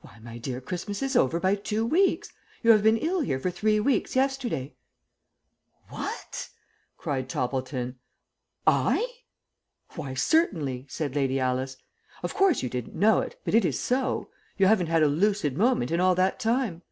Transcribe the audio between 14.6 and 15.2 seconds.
haven't had a